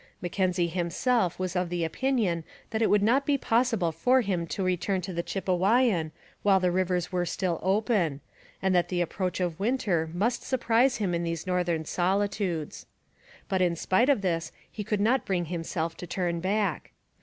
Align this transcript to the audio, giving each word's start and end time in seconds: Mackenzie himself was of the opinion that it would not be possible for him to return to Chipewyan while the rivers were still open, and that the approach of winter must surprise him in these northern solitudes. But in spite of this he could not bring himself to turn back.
Mackenzie 0.19 0.65
himself 0.65 1.37
was 1.37 1.55
of 1.55 1.69
the 1.69 1.83
opinion 1.83 2.43
that 2.71 2.81
it 2.81 2.89
would 2.89 3.03
not 3.03 3.23
be 3.23 3.37
possible 3.37 3.91
for 3.91 4.21
him 4.21 4.47
to 4.47 4.63
return 4.63 4.99
to 5.01 5.13
Chipewyan 5.21 6.09
while 6.41 6.59
the 6.59 6.71
rivers 6.71 7.11
were 7.11 7.23
still 7.23 7.59
open, 7.61 8.19
and 8.63 8.73
that 8.73 8.89
the 8.89 8.99
approach 9.01 9.39
of 9.39 9.59
winter 9.59 10.09
must 10.11 10.41
surprise 10.41 10.97
him 10.97 11.13
in 11.13 11.21
these 11.23 11.45
northern 11.45 11.85
solitudes. 11.85 12.87
But 13.47 13.61
in 13.61 13.75
spite 13.75 14.09
of 14.09 14.21
this 14.23 14.51
he 14.71 14.83
could 14.83 15.01
not 15.01 15.23
bring 15.23 15.45
himself 15.45 15.95
to 15.97 16.07
turn 16.07 16.39
back. 16.39 16.93